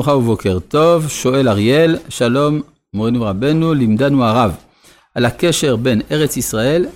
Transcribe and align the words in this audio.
ברוכה 0.00 0.16
ובוקר 0.16 0.58
טוב, 0.58 1.08
שואל 1.08 1.48
אריאל, 1.48 1.96
שלום 2.08 2.60
מורנו 2.94 3.20
ורבנו, 3.20 3.74
לימדנו 3.74 4.24
הרב 4.24 4.56
על 5.14 5.24
הקשר 5.24 5.76
בין 5.76 6.02
ארץ 6.10 6.36
ישראל, 6.36 6.86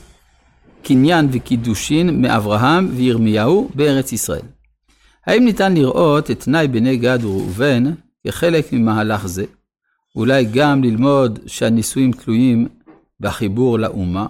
קניין 0.83 1.29
וקידושין 1.33 2.23
מאברהם 2.23 2.89
וירמיהו 2.97 3.71
בארץ 3.75 4.13
ישראל. 4.13 4.43
האם 5.27 5.45
ניתן 5.45 5.75
לראות 5.75 6.31
את 6.31 6.41
תנאי 6.41 6.69
בני 6.69 6.97
גד 6.97 7.25
וראובן 7.25 7.85
כחלק 8.27 8.73
ממהלך 8.73 9.27
זה? 9.27 9.45
אולי 10.17 10.45
גם 10.45 10.85
ללמוד 10.85 11.39
שהנישואים 11.47 12.13
תלויים 12.13 12.69
בחיבור 13.21 13.79
לאומה? 13.79 14.27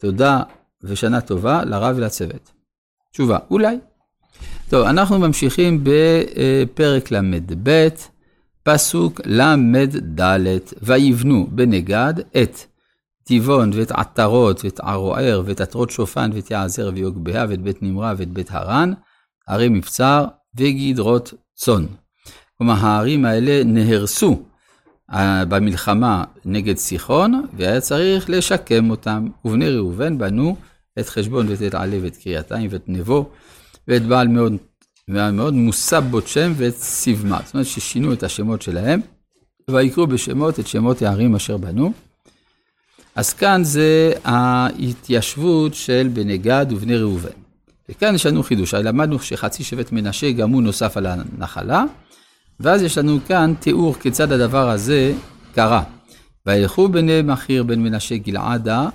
תודה 0.00 0.42
ושנה 0.84 1.20
טובה 1.20 1.64
לרב 1.64 1.96
ולצוות. 1.96 2.52
תשובה, 3.12 3.38
אולי. 3.50 3.76
טוב, 4.72 4.86
אנחנו 4.86 5.18
ממשיכים 5.18 5.84
בפרק 5.84 7.10
ל"ב, 7.10 7.88
פסוק 8.62 9.20
ל"ד, 9.24 10.20
ויבנו 10.82 11.46
בני 11.50 11.80
גד 11.80 12.14
את 12.42 12.58
טבעון 13.24 13.70
ואת 13.74 13.90
עטרות 13.90 14.64
ואת 14.64 14.80
ערוער 14.80 15.42
ואת 15.46 15.60
עטרות 15.60 15.90
שופן 15.90 16.30
ואת 16.34 16.50
יעזר 16.50 16.90
ויוגביה 16.94 17.46
ואת 17.48 17.62
בית 17.62 17.82
נמרה 17.82 18.14
ואת 18.16 18.28
בית 18.28 18.48
הרן, 18.50 18.92
ערי 19.48 19.68
מבצר 19.68 20.24
וגדרות 20.56 21.34
צאן. 21.54 21.86
כלומר, 22.58 22.74
הערים 22.74 23.24
האלה 23.24 23.64
נהרסו 23.64 24.42
אה, 25.12 25.44
במלחמה 25.44 26.24
נגד 26.44 26.76
סיחון, 26.76 27.46
והיה 27.56 27.80
צריך 27.80 28.30
לשקם 28.30 28.90
אותם. 28.90 29.26
ובני 29.44 29.70
ראובן 29.70 30.18
בנו 30.18 30.56
את 30.98 31.08
חשבון 31.08 31.48
ואת 31.48 31.62
את 31.62 31.74
עלה 31.74 31.96
ואת 32.02 32.16
קריאתיים 32.16 32.68
ואת 32.70 32.84
נבו. 32.88 33.30
ואת 33.88 34.06
בעל 34.06 34.28
מאוד, 34.28 34.52
מאוד 35.08 35.54
מושא 35.54 36.00
בות 36.00 36.28
שם 36.28 36.52
ואת 36.56 36.76
סיבמה. 36.76 37.40
זאת 37.44 37.54
אומרת 37.54 37.66
ששינו 37.66 38.12
את 38.12 38.22
השמות 38.22 38.62
שלהם, 38.62 39.00
ויקראו 39.70 40.06
בשמות 40.06 40.60
את 40.60 40.66
שמות 40.66 41.02
הערים 41.02 41.34
אשר 41.34 41.56
בנו. 41.56 41.92
אז 43.14 43.32
כאן 43.32 43.64
זה 43.64 44.12
ההתיישבות 44.24 45.74
של 45.74 46.10
בני 46.12 46.38
גד 46.38 46.66
ובני 46.70 46.96
ראובן. 46.96 47.30
וכאן 47.88 48.14
יש 48.14 48.26
לנו 48.26 48.42
חידוש, 48.42 48.74
למדנו 48.74 49.18
שחצי 49.18 49.64
שבט 49.64 49.92
מנשה 49.92 50.32
גם 50.32 50.50
הוא 50.50 50.62
נוסף 50.62 50.96
על 50.96 51.06
הנחלה, 51.06 51.84
ואז 52.60 52.82
יש 52.82 52.98
לנו 52.98 53.18
כאן 53.28 53.54
תיאור 53.60 53.94
כיצד 53.94 54.32
הדבר 54.32 54.70
הזה 54.70 55.12
קרה. 55.54 55.82
וילכו 56.46 56.88
בני 56.88 57.22
מכיר 57.24 57.62
בן 57.62 57.80
מנשה 57.80 58.16
גלעדה, 58.16 58.88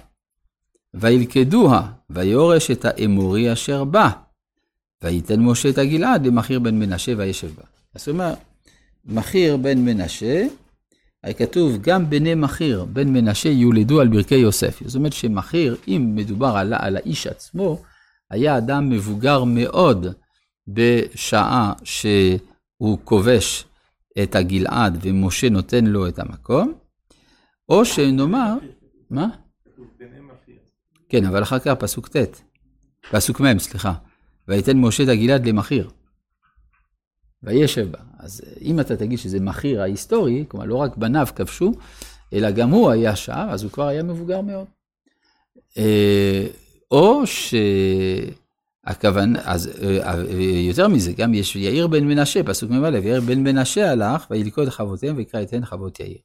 וילכדוה, 0.94 1.82
ויורש 2.10 2.72
את 2.72 2.86
האמורי 2.86 3.54
אשר 3.54 3.84
בא. 3.84 4.10
וייתן 5.04 5.40
משה 5.40 5.70
את 5.70 5.78
הגלעד 5.78 6.28
למכיר 6.28 6.60
בן 6.60 6.80
מנשה 6.80 7.14
וישב 7.18 7.56
בה. 7.56 7.64
זאת 7.96 8.08
אומרת, 8.08 8.38
מכיר 9.06 9.58
בן 9.58 9.78
מנשה, 9.78 10.48
היה 11.24 11.34
כתוב, 11.34 11.78
גם 11.82 12.10
בני 12.10 12.36
מכיר 12.36 12.86
בן 12.86 13.08
מנשה 13.14 13.50
יולדו 13.50 14.02
על 14.02 14.08
ברכי 14.08 14.36
יוסף. 14.36 14.84
זאת 14.86 14.96
אומרת 14.96 15.14
שמכיר, 15.14 15.78
אם 15.88 16.12
מדובר 16.16 16.58
על, 16.58 16.74
על 16.74 16.96
האיש 16.96 17.28
עצמו, 17.28 17.82
היה 18.32 18.58
אדם 18.58 18.90
מבוגר 18.90 19.44
מאוד 19.44 20.08
בשעה 20.68 21.74
שהוא 21.84 22.98
כובש 23.04 23.66
את 24.24 24.36
הגלעד 24.36 24.98
ומשה 25.02 25.50
נותן 25.50 25.86
לו 25.86 26.08
את 26.08 26.20
המקום, 26.20 26.74
או 27.70 27.86
שנאמר, 27.86 28.54
מה? 29.10 29.28
כן, 31.10 31.26
אבל 31.26 31.44
אחר 31.44 31.60
כך 31.60 31.72
פסוק 31.80 32.08
ט', 32.08 32.42
פסוק 33.12 33.42
מ', 33.42 33.60
סליחה. 33.60 33.94
ויתן 34.48 34.78
משה 34.78 35.04
את 35.04 35.08
הגלעד 35.08 35.48
למכיר. 35.48 35.90
וישב 37.44 37.92
בה. 37.92 38.00
אז 38.20 38.42
אם 38.62 38.80
אתה 38.80 38.96
תגיד 38.96 39.20
שזה 39.20 39.40
מכיר 39.40 39.82
ההיסטורי, 39.82 40.46
כלומר 40.48 40.66
לא 40.66 40.76
רק 40.76 40.98
בניו 40.98 41.28
כבשו, 41.36 41.72
אלא 42.34 42.52
גם 42.52 42.70
הוא 42.70 42.92
היה 42.92 43.16
שם, 43.16 43.48
אז 43.50 43.64
הוא 43.64 43.72
כבר 43.72 43.88
היה 43.88 44.04
מבוגר 44.04 44.42
מאוד. 44.42 44.66
אה, 45.78 46.48
או 46.92 47.22
שהכוונה, 48.86 49.40
אז 49.44 49.70
אה, 49.84 50.22
יותר 50.68 50.88
מזה, 50.88 51.14
גם 51.14 51.34
יש 51.34 51.56
יאיר 51.56 51.88
בן 51.88 52.04
מנשה, 52.04 52.44
פסוק 52.44 52.72
מ"א, 52.72 52.98
יאיר 53.04 53.22
בן 53.22 53.44
מנשה 53.44 53.92
הלך 53.92 54.28
וילכוד 54.32 54.70
חבותיהם 54.70 55.18
ויקרא 55.18 55.42
יתן 55.42 55.66
חבות 55.66 56.00
יאיר. 56.00 56.18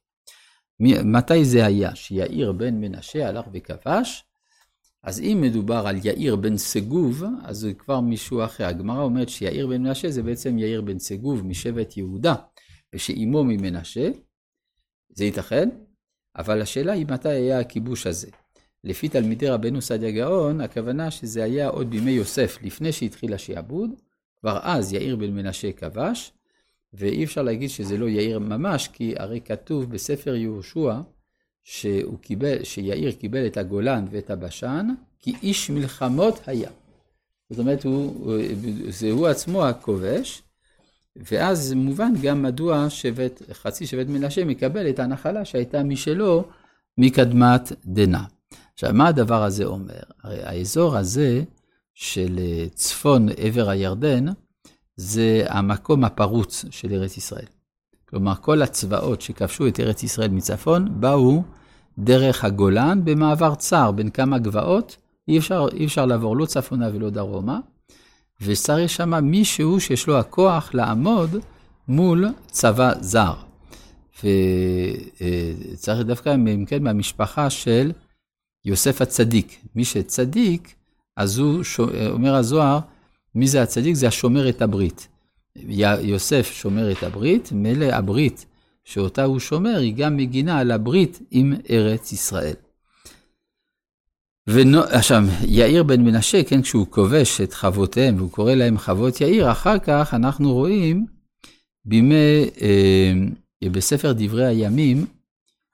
מתי 1.03 1.45
זה 1.45 1.65
היה? 1.65 1.95
שיאיר 1.95 2.51
בן 2.51 2.73
מנשה 2.81 3.29
הלך 3.29 3.45
וכבש, 3.53 4.23
אז 5.03 5.19
אם 5.19 5.39
מדובר 5.41 5.87
על 5.87 5.95
יאיר 6.03 6.35
בן 6.35 6.57
סגוב, 6.57 7.23
אז 7.43 7.57
זה 7.57 7.73
כבר 7.73 7.99
מישהו 7.99 8.43
אחר. 8.43 8.65
הגמרא 8.65 9.01
אומרת 9.01 9.29
שיאיר 9.29 9.67
בן 9.67 9.81
מנשה 9.81 10.09
זה 10.09 10.23
בעצם 10.23 10.57
יאיר 10.57 10.81
בן 10.81 10.99
סגוב 10.99 11.45
משבט 11.45 11.97
יהודה, 11.97 12.35
ושאימו 12.95 13.43
ממנשה. 13.43 14.09
זה 15.09 15.25
ייתכן, 15.25 15.69
אבל 16.35 16.61
השאלה 16.61 16.93
היא 16.93 17.05
מתי 17.11 17.29
היה 17.29 17.59
הכיבוש 17.59 18.07
הזה. 18.07 18.27
לפי 18.83 19.09
תלמידי 19.09 19.49
רבנו 19.49 19.81
סעדיה 19.81 20.11
גאון, 20.11 20.61
הכוונה 20.61 21.11
שזה 21.11 21.43
היה 21.43 21.67
עוד 21.67 21.89
בימי 21.89 22.11
יוסף, 22.11 22.57
לפני 22.61 22.91
שהתחיל 22.91 23.33
השעבוד, 23.33 23.89
כבר 24.39 24.59
אז 24.61 24.93
יאיר 24.93 25.15
בן 25.15 25.31
מנשה 25.31 25.71
כבש, 25.71 26.31
ואי 26.93 27.23
אפשר 27.23 27.41
להגיד 27.41 27.69
שזה 27.69 27.97
לא 27.97 28.09
יאיר 28.09 28.39
ממש, 28.39 28.87
כי 28.87 29.13
הרי 29.17 29.41
כתוב 29.41 29.91
בספר 29.91 30.35
יהושע, 30.35 30.93
שהוא 31.63 32.19
קיבל, 32.19 32.63
שיאיר 32.63 33.11
קיבל 33.11 33.47
את 33.47 33.57
הגולן 33.57 34.05
ואת 34.11 34.29
הבשן, 34.29 34.87
כי 35.19 35.33
איש 35.43 35.69
מלחמות 35.69 36.39
היה. 36.47 36.69
זאת 37.49 37.59
אומרת, 37.59 37.83
הוא, 37.83 38.37
זה 38.89 39.11
הוא 39.11 39.27
עצמו 39.27 39.65
הכובש, 39.65 40.41
ואז 41.15 41.73
מובן 41.73 42.13
גם 42.21 42.41
מדוע 42.41 42.89
שבט, 42.89 43.41
חצי 43.51 43.87
שבט 43.87 44.07
מנשה 44.07 44.45
מקבל 44.45 44.89
את 44.89 44.99
הנחלה 44.99 45.45
שהייתה 45.45 45.83
משלו 45.83 46.43
מקדמת 46.97 47.71
דנא. 47.85 48.19
עכשיו, 48.73 48.93
מה 48.93 49.07
הדבר 49.07 49.43
הזה 49.43 49.65
אומר? 49.65 50.01
הרי 50.23 50.43
האזור 50.43 50.97
הזה 50.97 51.43
של 51.93 52.39
צפון 52.73 53.27
עבר 53.37 53.69
הירדן, 53.69 54.25
זה 54.95 55.43
המקום 55.47 56.03
הפרוץ 56.03 56.65
של 56.69 56.93
ארץ 56.93 57.17
ישראל. 57.17 57.45
כלומר, 58.13 58.33
כל 58.41 58.61
הצבאות 58.61 59.21
שכבשו 59.21 59.67
את 59.67 59.79
ארץ 59.79 60.03
ישראל 60.03 60.29
מצפון, 60.29 60.87
באו 60.99 61.43
דרך 61.97 62.45
הגולן 62.45 63.05
במעבר 63.05 63.55
צר 63.55 63.91
בין 63.91 64.09
כמה 64.09 64.39
גבעות, 64.39 64.97
אי 65.27 65.37
אפשר, 65.37 65.65
אי 65.73 65.85
אפשר 65.85 66.05
לעבור 66.05 66.37
לא 66.37 66.45
צפונה 66.45 66.89
ולא 66.93 67.09
דרומה, 67.09 67.59
וצריך 68.41 68.89
שם 68.89 69.23
מישהו 69.23 69.79
שיש 69.79 70.07
לו 70.07 70.19
הכוח 70.19 70.73
לעמוד 70.73 71.35
מול 71.87 72.25
צבא 72.47 72.91
זר. 73.01 73.33
וצריך 74.23 75.99
דווקא, 76.05 76.35
אם 76.35 76.65
כן, 76.67 76.83
מהמשפחה 76.83 77.49
של 77.49 77.91
יוסף 78.65 79.01
הצדיק. 79.01 79.59
מי 79.75 79.85
שצדיק, 79.85 80.75
אז 81.17 81.37
הוא, 81.37 81.63
אומר 82.09 82.35
הזוהר, 82.35 82.79
מי 83.35 83.47
זה 83.47 83.63
הצדיק? 83.63 83.95
זה 83.95 84.07
השומר 84.07 84.49
את 84.49 84.61
הברית. 84.61 85.07
יוסף 86.01 86.51
שומר 86.53 86.91
את 86.91 87.03
הברית, 87.03 87.51
מילא 87.51 87.85
הברית 87.85 88.45
שאותה 88.83 89.23
הוא 89.23 89.39
שומר, 89.39 89.77
היא 89.77 89.95
גם 89.95 90.17
מגינה 90.17 90.59
על 90.59 90.71
הברית 90.71 91.19
עם 91.31 91.53
ארץ 91.69 92.11
ישראל. 92.11 92.55
עכשיו, 94.91 95.23
יאיר 95.47 95.83
בן 95.83 96.01
מנשה, 96.01 96.43
כן, 96.43 96.61
כשהוא 96.61 96.87
כובש 96.89 97.41
את 97.41 97.53
חוותיהם, 97.53 98.15
והוא 98.17 98.31
קורא 98.31 98.53
להם 98.53 98.77
חוות 98.77 99.21
יאיר, 99.21 99.51
אחר 99.51 99.79
כך 99.79 100.13
אנחנו 100.13 100.53
רואים 100.53 101.05
בימי, 101.85 102.49
אה, 102.61 103.13
בספר 103.71 104.13
דברי 104.17 104.45
הימים, 104.45 105.05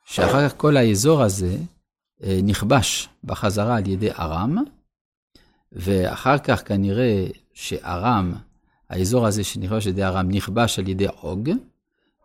שאחר 0.05 0.49
כך 0.49 0.57
כל 0.57 0.77
האזור 0.77 1.23
הזה 1.23 1.57
אה, 2.23 2.39
נכבש 2.43 3.09
בחזרה 3.23 3.77
על 3.77 3.87
ידי 3.87 4.11
ארם, 4.11 4.57
ואחר 5.71 6.37
כך 6.37 6.67
כנראה 6.67 7.25
שארם 7.53 8.33
האזור 8.89 9.27
הזה 9.27 9.43
שנכבש 9.43 9.87
על 9.87 9.91
ידי 9.91 10.03
ארם 10.03 10.31
נכבש 10.31 10.79
על 10.79 10.87
ידי 10.87 11.07
עוג, 11.07 11.49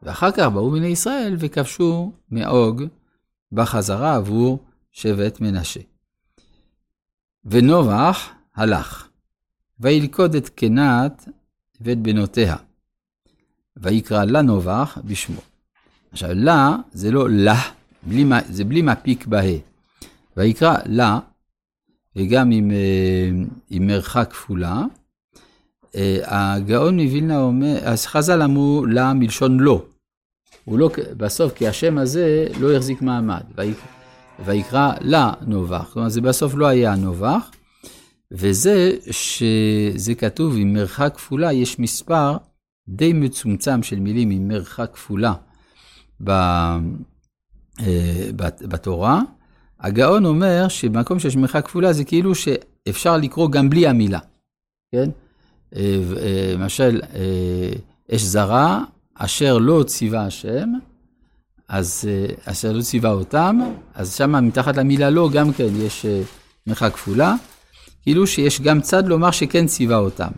ואחר 0.03 0.31
כך 0.31 0.47
באו 0.47 0.71
בני 0.71 0.87
ישראל 0.87 1.37
וכבשו 1.39 2.13
מעוג 2.31 2.83
בחזרה 3.53 4.15
עבור 4.15 4.59
שבט 4.93 5.41
מנשה. 5.41 5.81
ונובח 7.45 8.31
הלך, 8.55 9.09
וילכוד 9.81 10.35
את 10.35 10.49
קנת 10.49 11.29
ואת 11.81 11.99
בנותיה, 11.99 12.57
ויקרא 13.77 14.25
לה 14.25 14.43
נובח 14.43 14.99
בשמו. 15.05 15.41
עכשיו, 16.13 16.31
לה 16.35 16.77
זה 16.93 17.11
לא 17.11 17.31
לה, 17.31 17.61
בלי, 18.03 18.25
זה 18.49 18.65
בלי 18.65 18.83
מפיק 18.83 19.27
בה. 19.27 19.41
ויקרא 20.37 20.77
לה, 20.87 21.19
וגם 22.17 22.51
עם, 22.51 22.71
אה, 22.71 23.31
עם 23.71 23.87
מרחק 23.87 24.29
כפולה, 24.31 24.83
הגאון 26.25 27.01
מווילנה 27.01 27.41
אומר, 27.41 27.79
אז 27.83 28.07
חז"ל 28.07 28.43
אמרו 28.43 28.87
לה 28.87 29.13
מלשון 29.13 29.61
לא. 29.61 29.83
הוא 30.65 30.79
לא, 30.79 30.91
בסוף, 31.17 31.53
כי 31.53 31.69
השם 31.69 31.99
הזה 31.99 32.47
לא 32.61 32.73
יחזיק 32.73 33.03
מעמד, 33.03 33.43
ויקרא 34.45 34.93
לה 35.01 35.33
נובח. 35.47 35.91
כלומר, 35.93 36.09
זה 36.09 36.21
בסוף 36.21 36.55
לא 36.55 36.67
היה 36.67 36.95
נובח, 36.95 37.51
וזה 38.33 38.91
שזה 39.11 40.15
כתוב 40.15 40.55
עם 40.57 40.73
מרחק 40.73 41.13
כפולה, 41.17 41.53
יש 41.53 41.79
מספר 41.79 42.37
די 42.89 43.13
מצומצם 43.13 43.83
של 43.83 44.01
מילים 44.01 44.31
עם 44.31 44.49
מרחק 44.49 44.91
כפולה 44.93 45.33
אה, 46.29 46.79
בתורה, 48.69 49.21
הגאון 49.81 50.25
אומר 50.25 50.69
שבמקום 50.69 51.19
שיש 51.19 51.37
מרחק 51.37 51.65
כפולה 51.65 51.93
זה 51.93 52.05
כאילו 52.05 52.33
שאפשר 52.35 53.17
לקרוא 53.17 53.51
גם 53.51 53.71
בלי 53.71 53.87
המילה, 53.87 54.19
כן? 54.93 55.11
אה, 55.77 55.99
אה, 56.17 56.55
למשל, 56.55 57.01
אש 58.15 58.23
זרה, 58.23 58.85
אשר 59.15 59.59
לא 59.59 59.85
ציווה 59.87 60.27
השם, 60.27 60.69
אז 61.69 62.09
אשר 62.45 62.73
לא 62.73 62.83
ציווה 62.83 63.11
אותם, 63.11 63.59
אז 63.95 64.15
שם 64.15 64.47
מתחת 64.47 64.77
למילה 64.77 65.11
לא 65.11 65.29
גם 65.33 65.53
כן 65.53 65.69
יש 65.77 66.07
מרחק 66.67 66.93
כפולה, 66.93 67.35
כאילו 68.03 68.27
שיש 68.27 68.61
גם 68.61 68.81
צד 68.81 69.07
לומר 69.07 69.31
שכן 69.31 69.67
ציווה 69.67 69.97
אותם. 69.97 70.31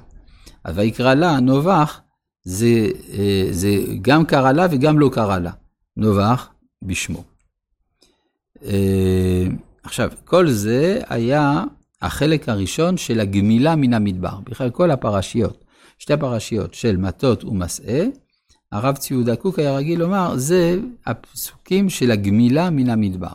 אז 0.64 0.78
ויקרא 0.78 1.14
לה 1.14 1.40
נובח, 1.40 2.00
זה, 2.44 2.86
זה 3.50 3.76
גם 4.02 4.24
קרא 4.24 4.52
לה 4.52 4.66
וגם 4.70 4.98
לא 4.98 5.10
קרא 5.12 5.38
לה. 5.38 5.50
נובח 5.96 6.48
בשמו. 6.82 7.24
אה, 8.64 9.46
עכשיו, 9.82 10.10
כל 10.24 10.50
זה 10.50 11.00
היה 11.08 11.64
החלק 12.06 12.48
הראשון 12.48 12.96
של 12.96 13.20
הגמילה 13.20 13.76
מן 13.76 13.94
המדבר. 13.94 14.40
בכלל, 14.44 14.70
כל 14.70 14.90
הפרשיות, 14.90 15.64
שתי 15.98 16.12
הפרשיות 16.12 16.74
של 16.74 16.96
מטות 16.96 17.44
ומסעה, 17.44 18.02
הרב 18.72 18.96
ציודה 18.96 19.36
קוק 19.36 19.58
היה 19.58 19.76
רגיל 19.76 19.98
לומר, 19.98 20.36
זה 20.36 20.78
הפסוקים 21.06 21.90
של 21.90 22.10
הגמילה 22.10 22.70
מן 22.70 22.90
המדבר. 22.90 23.32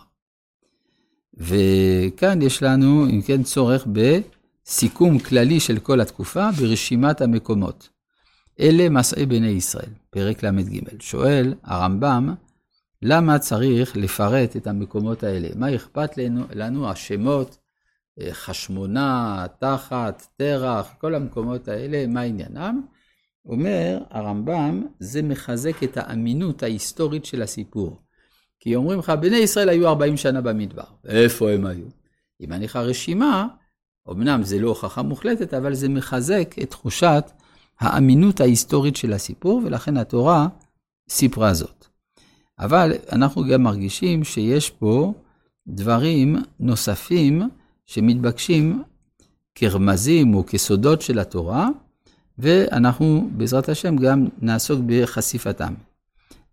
וכאן 1.38 2.42
יש 2.42 2.64
לנו, 2.64 3.06
אם 3.06 3.22
כן, 3.22 3.44
צורך 3.44 3.88
בסיכום 3.88 5.20
כללי 5.20 5.60
של 5.60 5.80
כל 5.80 6.02
התקופה 6.02 6.50
ברשימת 6.60 7.22
המקומות. 7.22 7.90
אלה 8.60 8.90
מסעי 8.90 9.26
בני 9.26 9.48
ישראל, 9.48 9.90
פרק 10.10 10.44
ל"ג. 10.44 10.80
שואל 11.00 11.54
הרמב"ם, 11.64 12.34
למה 13.02 13.40
צריך 13.40 13.98
לפרט 13.98 14.56
את 14.56 14.68
המקומות 14.68 15.24
האלה? 15.24 15.48
מה 15.56 15.76
אכפת 15.76 16.18
לנו, 16.18 16.44
לנו 16.54 16.90
השמות, 16.90 17.58
חשמונה, 18.32 19.46
תחת, 19.60 20.28
תרח, 20.38 20.94
כל 20.98 21.16
המקומות 21.16 21.68
האלה, 21.68 22.08
מה 22.08 22.22
עניינם? 22.22 22.82
אומר 23.46 24.00
הרמב"ם, 24.10 24.84
זה 25.00 25.22
מחזק 25.22 25.84
את 25.84 25.98
האמינות 25.98 26.64
ההיסטורית 26.64 27.26
של 27.26 27.42
הסיפור. 27.42 28.02
כי 28.60 28.76
אומרים 28.76 29.00
לך, 29.00 29.10
בני 29.10 29.38
ישראל 29.38 29.70
היו 29.70 29.88
40 29.88 30.18
שנה 30.18 30.42
במדבר. 30.42 30.84
איפה 31.06 31.52
הם 31.52 31.66
היו? 31.66 31.86
אם 32.42 32.54
אני 32.54 32.66
לך 32.66 32.76
רשימה, 32.76 33.48
אמנם 34.12 34.44
זה 34.44 34.60
לא 34.60 34.70
הוכחה 34.70 35.02
מוחלטת, 35.02 35.54
אבל 35.54 35.74
זה 35.74 35.90
מחזק 35.90 36.56
את 36.62 36.70
תחושת 36.70 37.32
האמינות 37.80 38.42
ההיסטורית 38.42 38.96
של 38.96 39.14
הסיפור, 39.14 39.62
ולכן 39.66 39.98
התורה 39.98 40.48
סיפרה 41.10 41.54
זאת. 41.54 41.86
אבל 42.60 42.92
אנחנו 43.12 43.44
גם 43.48 43.64
מרגישים 43.64 44.24
שיש 44.24 44.70
פה 44.70 45.14
דברים 45.68 46.36
נוספים 46.60 47.50
שמתבקשים 47.92 48.84
כרמזים 49.56 50.36
או 50.36 50.44
כסודות 50.48 51.02
של 51.02 51.20
התורה, 51.20 51.70
ואנחנו 52.38 53.30
בעזרת 53.32 53.70
השם 53.70 53.96
גם 53.96 54.28
נעסוק 54.42 54.80
בחשיפתם. 54.86 55.74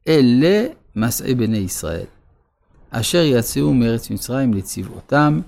אלה 0.09 0.67
מסעי 0.97 1.35
בני 1.35 1.57
ישראל, 1.57 2.05
אשר 2.91 3.23
יצאו 3.23 3.75
מארץ 3.75 4.11
מצרים 4.11 4.55
לצבאותם 4.55 5.41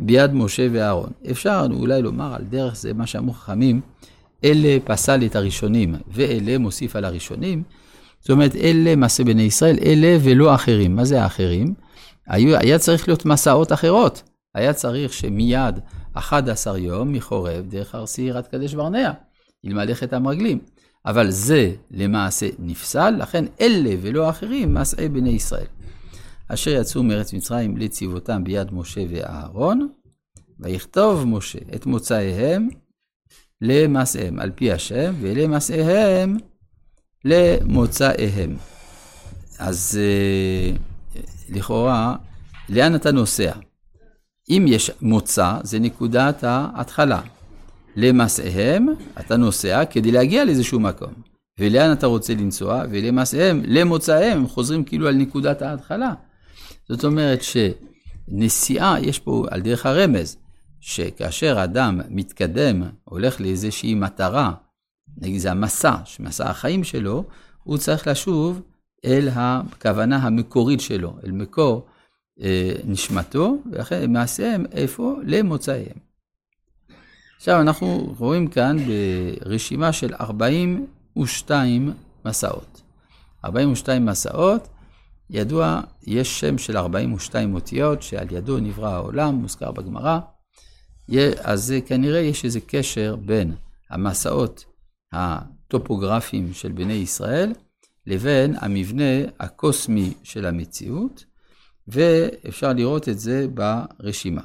ביד 0.00 0.32
משה 0.32 0.66
ואהרון. 0.72 1.10
אפשר 1.30 1.66
אולי 1.72 2.02
לומר 2.02 2.34
על 2.34 2.44
דרך 2.44 2.76
זה 2.76 2.94
מה 2.94 3.06
שאמרו 3.06 3.32
חכמים, 3.32 3.80
אלה 4.44 4.76
פסל 4.84 5.24
את 5.26 5.36
הראשונים 5.36 5.94
ואלה 6.08 6.58
מוסיף 6.58 6.96
על 6.96 7.04
הראשונים, 7.04 7.62
זאת 8.20 8.30
אומרת, 8.30 8.56
אלה 8.56 8.96
מעשה 8.96 9.24
בני 9.24 9.42
ישראל, 9.42 9.76
אלה 9.84 10.18
ולא 10.22 10.54
אחרים. 10.54 10.96
מה 10.96 11.04
זה 11.04 11.22
האחרים? 11.22 11.74
היה 12.26 12.78
צריך 12.78 13.08
להיות 13.08 13.24
מסעות 13.24 13.72
אחרות. 13.72 14.22
היה 14.54 14.72
צריך 14.72 15.12
שמיד 15.12 15.78
11 16.12 16.78
יום 16.78 17.12
מחורב 17.12 17.64
דרך 17.68 17.94
הר 17.94 18.06
סיר 18.06 18.38
עד 18.38 18.46
קדש 18.46 18.74
ברנע, 18.74 19.12
אלמלא 19.66 19.94
חטא 19.94 20.14
המרגלים. 20.14 20.58
אבל 21.06 21.30
זה 21.30 21.72
למעשה 21.90 22.48
נפסל, 22.58 23.10
לכן 23.10 23.44
אלה 23.60 23.90
ולא 24.02 24.30
אחרים 24.30 24.74
מעשי 24.74 25.08
בני 25.08 25.30
ישראל. 25.30 25.66
אשר 26.48 26.70
יצאו 26.70 27.02
מארץ 27.02 27.32
מצרים 27.32 27.76
לצבאותם 27.76 28.44
ביד 28.44 28.72
משה 28.72 29.00
ואהרון, 29.10 29.88
ויכתוב 30.60 31.24
משה 31.26 31.58
את 31.74 31.86
מוצאיהם 31.86 32.68
למעשיהם 33.60 34.40
על 34.40 34.50
פי 34.54 34.72
השם, 34.72 35.14
ולמעשיהם 35.20 36.36
למוצאיהם. 37.24 38.56
אז 39.58 39.98
אה, 40.02 40.76
לכאורה, 41.48 42.16
לאן 42.68 42.94
אתה 42.94 43.12
נוסע? 43.12 43.52
אם 44.50 44.64
יש 44.68 44.90
מוצא, 45.02 45.58
זה 45.62 45.78
נקודת 45.78 46.44
ההתחלה. 46.44 47.20
למסעיהם, 47.96 48.86
אתה 49.20 49.36
נוסע 49.36 49.84
כדי 49.84 50.12
להגיע 50.12 50.44
לאיזשהו 50.44 50.80
מקום. 50.80 51.12
ולאן 51.60 51.92
אתה 51.92 52.06
רוצה 52.06 52.34
לנסוע? 52.34 52.82
ולמסעיהם, 52.90 53.62
למוצאיהם, 53.64 54.38
הם 54.38 54.48
חוזרים 54.48 54.84
כאילו 54.84 55.08
על 55.08 55.14
נקודת 55.14 55.62
ההתחלה. 55.62 56.14
זאת 56.88 57.04
אומרת 57.04 57.40
שנסיעה, 57.42 59.00
יש 59.00 59.18
פה 59.18 59.46
על 59.50 59.60
דרך 59.60 59.86
הרמז, 59.86 60.36
שכאשר 60.80 61.64
אדם 61.64 62.00
מתקדם, 62.08 62.82
הולך 63.04 63.40
לאיזושהי 63.40 63.94
מטרה, 63.94 64.52
נגיד 65.16 65.40
זה 65.40 65.50
המסע, 65.50 65.96
מסע 66.20 66.50
החיים 66.50 66.84
שלו, 66.84 67.24
הוא 67.62 67.78
צריך 67.78 68.06
לשוב 68.06 68.62
אל 69.04 69.28
הכוונה 69.32 70.16
המקורית 70.16 70.80
שלו, 70.80 71.16
אל 71.24 71.30
מקור 71.30 71.86
נשמתו, 72.84 73.56
ואחרי 73.72 74.06
מעשיהם 74.06 74.64
איפה? 74.72 75.16
למוצאיהם. 75.24 75.96
עכשיו 77.36 77.60
אנחנו 77.60 78.14
רואים 78.18 78.46
כאן 78.46 78.76
ברשימה 79.44 79.92
של 79.92 80.14
42 80.20 81.92
מסעות. 82.24 82.82
42 83.44 84.06
מסעות, 84.06 84.68
ידוע, 85.30 85.80
יש 86.06 86.40
שם 86.40 86.58
של 86.58 86.76
42 86.76 87.54
אותיות 87.54 88.02
שעל 88.02 88.26
ידו 88.30 88.60
נברא 88.60 88.88
העולם, 88.88 89.34
מוזכר 89.34 89.72
בגמרא. 89.72 90.18
אז 91.40 91.74
כנראה 91.86 92.20
יש 92.20 92.44
איזה 92.44 92.60
קשר 92.60 93.16
בין 93.16 93.54
המסעות 93.90 94.64
הטופוגרפיים 95.12 96.52
של 96.52 96.72
בני 96.72 96.92
ישראל, 96.92 97.52
לבין 98.06 98.54
המבנה 98.60 99.24
הקוסמי 99.40 100.12
של 100.22 100.46
המציאות, 100.46 101.24
ואפשר 101.88 102.72
לראות 102.72 103.08
את 103.08 103.18
זה 103.18 103.46
ברשימה. 103.54 104.42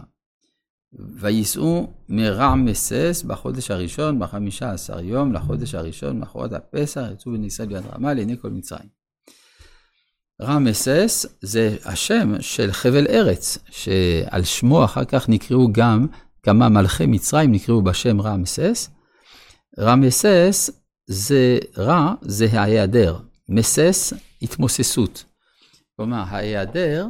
וייסעו 0.93 1.93
מרעמסס 2.09 3.23
בחודש 3.27 3.71
הראשון, 3.71 4.19
בחמישה 4.19 4.71
עשר 4.71 4.99
יום, 4.99 5.33
לחודש 5.33 5.75
הראשון, 5.75 6.19
מאחורת 6.19 6.53
הפסח, 6.53 7.01
יצאו 7.13 7.31
בני 7.31 7.45
ישראל 7.47 7.67
ביד 7.67 7.83
רמה 7.93 8.13
לעיני 8.13 8.37
כל 8.37 8.49
מצרים. 8.49 8.89
רעמסס 10.41 11.25
זה 11.41 11.77
השם 11.85 12.41
של 12.41 12.71
חבל 12.71 13.07
ארץ, 13.07 13.57
שעל 13.69 14.43
שמו 14.43 14.85
אחר 14.85 15.05
כך 15.05 15.29
נקראו 15.29 15.67
גם 15.71 16.07
כמה 16.43 16.69
מלכי 16.69 17.05
מצרים 17.05 17.51
נקראו 17.51 17.81
בשם 17.81 18.21
רעמסס, 18.21 18.89
רמסס 19.79 20.69
זה 21.07 21.59
רע, 21.77 22.13
זה 22.21 22.47
ההיעדר. 22.51 23.17
מסס, 23.49 24.13
התמוססות. 24.41 25.23
כלומר, 25.95 26.23
ההיעדר 26.27 27.07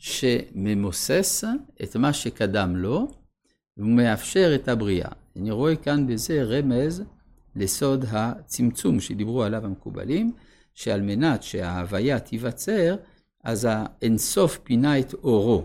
שממוסס 0.00 1.44
את 1.82 1.96
מה 1.96 2.12
שקדם 2.12 2.76
לו, 2.76 3.08
ומאפשר 3.76 4.52
את 4.54 4.68
הבריאה. 4.68 5.08
אני 5.36 5.50
רואה 5.50 5.76
כאן 5.76 6.06
בזה 6.06 6.42
רמז 6.42 7.02
לסוד 7.56 8.04
הצמצום 8.10 9.00
שדיברו 9.00 9.42
עליו 9.42 9.64
המקובלים, 9.64 10.32
שעל 10.74 11.00
מנת 11.00 11.42
שההוויה 11.42 12.18
תיווצר, 12.18 12.96
אז 13.44 13.68
האינסוף 13.70 14.58
פינה 14.58 14.98
את 14.98 15.14
אורו, 15.14 15.64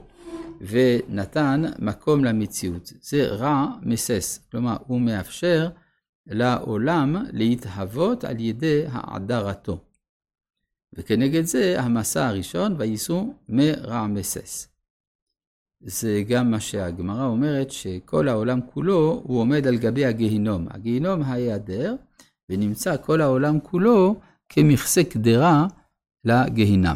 ונתן 0.61 1.63
מקום 1.79 2.23
למציאות. 2.23 2.93
זה 3.01 3.27
רע 3.27 3.65
מסס, 3.81 4.39
כלומר, 4.51 4.75
הוא 4.87 5.01
מאפשר 5.01 5.69
לעולם 6.27 7.15
להתהוות 7.33 8.23
על 8.23 8.39
ידי 8.39 8.83
העדרתו. 8.91 9.79
וכנגד 10.97 11.45
זה 11.45 11.81
המסע 11.81 12.27
הראשון, 12.27 12.75
וייסעו 12.77 13.33
מרעמסס. 13.49 14.67
זה 15.81 16.23
גם 16.27 16.51
מה 16.51 16.59
שהגמרא 16.59 17.25
אומרת, 17.25 17.71
שכל 17.71 18.27
העולם 18.27 18.59
כולו 18.73 19.21
הוא 19.23 19.39
עומד 19.39 19.67
על 19.67 19.77
גבי 19.77 20.05
הגיהינום. 20.05 20.67
הגיהינום 20.71 21.21
ההיעדר, 21.21 21.95
ונמצא 22.49 22.95
כל 22.97 23.21
העולם 23.21 23.59
כולו 23.59 24.15
כמכסה 24.49 25.03
קדרה 25.03 25.67
לגיהינם. 26.25 26.95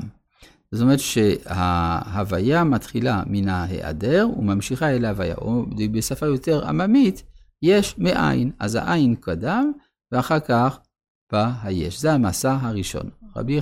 זאת 0.72 0.82
אומרת 0.82 1.00
שההוויה 1.00 2.64
מתחילה 2.64 3.24
מן 3.28 3.50
ההיעדר 3.50 4.28
וממשיכה 4.38 4.90
אל 4.90 5.06
ההוויה, 5.06 5.36
או 5.36 5.66
בשפה 5.92 6.26
יותר 6.26 6.68
עממית, 6.68 7.24
יש 7.62 7.98
מאין, 7.98 8.52
אז 8.60 8.76
העין 8.76 9.16
קדם, 9.16 9.72
ואחר 10.12 10.40
כך 10.40 10.80
בה 11.32 11.54
היש. 11.64 12.02
זה 12.02 12.14
המסע 12.14 12.58
הראשון. 12.62 13.10
רבי 13.36 13.62